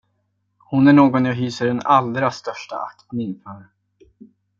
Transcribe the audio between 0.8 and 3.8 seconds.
är någon jag hyser den allra största aktning för.